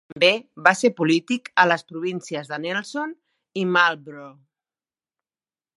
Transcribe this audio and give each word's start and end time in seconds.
També 0.11 0.29
va 0.67 0.71
ser 0.77 0.89
polític 1.01 1.51
a 1.63 1.65
les 1.71 1.85
províncies 1.91 2.49
de 2.53 2.59
Nelson 2.65 3.15
i 3.61 3.67
Marlborough. 3.77 4.37